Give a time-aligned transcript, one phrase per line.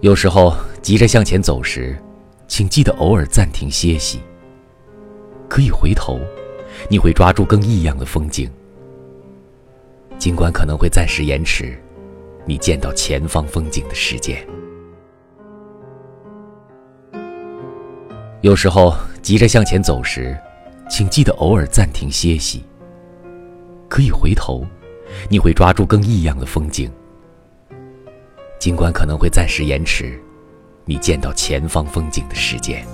[0.00, 2.00] 有时候急着向前走时，
[2.46, 4.20] 请记得偶尔暂停歇息。
[5.48, 6.20] 可以回头，
[6.88, 8.48] 你会抓住更异样的风景。
[10.16, 11.76] 尽管可能会暂时延迟，
[12.46, 14.46] 你见到前方风景的时间。
[18.42, 20.38] 有时候急着向前走时，
[20.88, 22.62] 请记得偶尔暂停歇息。
[23.88, 24.64] 可以回头，
[25.28, 26.88] 你会抓住更异样的风景。
[28.68, 30.22] 尽管可能会暂时延迟，
[30.84, 32.86] 你见到前方风景的时间。